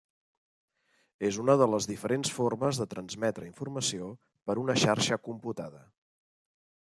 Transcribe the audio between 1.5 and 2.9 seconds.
de les diferents formes de